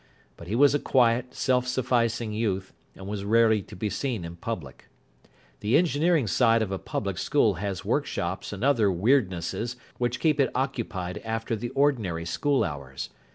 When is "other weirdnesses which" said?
8.63-10.19